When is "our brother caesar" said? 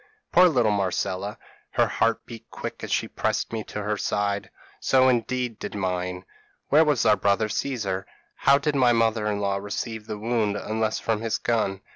7.05-8.07